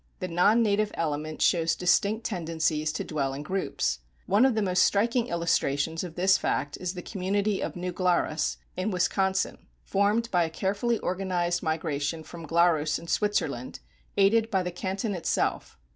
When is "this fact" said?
6.15-6.75